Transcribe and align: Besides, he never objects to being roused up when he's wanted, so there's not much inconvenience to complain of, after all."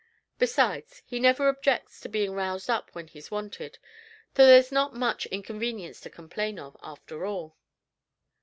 Besides, 0.39 1.03
he 1.05 1.19
never 1.19 1.47
objects 1.47 1.99
to 2.01 2.09
being 2.09 2.31
roused 2.31 2.71
up 2.71 2.89
when 2.95 3.05
he's 3.05 3.29
wanted, 3.29 3.77
so 4.35 4.47
there's 4.47 4.71
not 4.71 4.95
much 4.95 5.27
inconvenience 5.27 5.99
to 6.01 6.09
complain 6.09 6.57
of, 6.57 6.75
after 6.81 7.23
all." 7.23 7.55